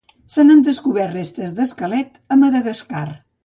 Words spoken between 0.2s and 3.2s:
Se n'han descobert restes d'esquelet a Madagascar.